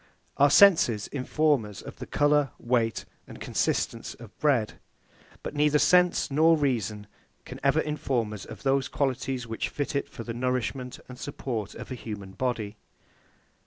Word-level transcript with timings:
Our 0.37 0.49
senses 0.49 1.05
inform 1.09 1.63
us 1.63 1.79
of 1.83 1.97
the 1.97 2.07
colour, 2.07 2.49
weight, 2.57 3.05
and 3.27 3.39
consistence 3.39 4.15
of 4.15 4.35
bread; 4.39 4.79
but 5.43 5.53
neither 5.53 5.77
sense 5.77 6.31
nor 6.31 6.57
reason 6.57 7.05
can 7.45 7.59
ever 7.63 7.79
inform 7.81 8.33
us 8.33 8.43
of 8.43 8.63
those 8.63 8.87
qualities 8.87 9.45
which 9.45 9.69
fit 9.69 9.95
it 9.95 10.09
for 10.09 10.23
the 10.23 10.33
nourishment 10.33 10.99
and 11.07 11.19
support 11.19 11.75
of 11.75 11.91
a 11.91 11.93
human 11.93 12.31
body. 12.31 12.77